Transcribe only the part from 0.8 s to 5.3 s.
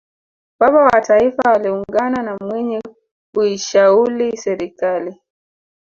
wa taifa aliungana na mwinyi kuishauli serikali